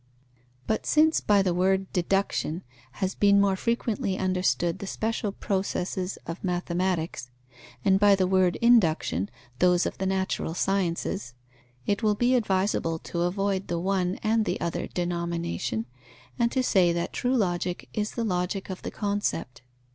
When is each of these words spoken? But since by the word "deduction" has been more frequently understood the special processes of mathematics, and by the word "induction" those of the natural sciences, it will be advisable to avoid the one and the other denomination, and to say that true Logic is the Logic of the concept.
But 0.65 0.87
since 0.87 1.21
by 1.21 1.43
the 1.43 1.53
word 1.53 1.93
"deduction" 1.93 2.63
has 2.93 3.13
been 3.13 3.39
more 3.39 3.55
frequently 3.55 4.17
understood 4.17 4.79
the 4.79 4.87
special 4.87 5.31
processes 5.31 6.17
of 6.25 6.43
mathematics, 6.43 7.29
and 7.85 7.99
by 7.99 8.15
the 8.15 8.25
word 8.25 8.55
"induction" 8.63 9.29
those 9.59 9.85
of 9.85 9.99
the 9.99 10.07
natural 10.07 10.55
sciences, 10.55 11.35
it 11.85 12.01
will 12.01 12.15
be 12.15 12.33
advisable 12.33 12.97
to 12.97 13.21
avoid 13.21 13.67
the 13.67 13.77
one 13.79 14.15
and 14.23 14.45
the 14.45 14.59
other 14.59 14.87
denomination, 14.87 15.85
and 16.39 16.51
to 16.51 16.63
say 16.63 16.91
that 16.91 17.13
true 17.13 17.37
Logic 17.37 17.87
is 17.93 18.13
the 18.13 18.23
Logic 18.23 18.71
of 18.71 18.81
the 18.81 18.89
concept. 18.89 19.61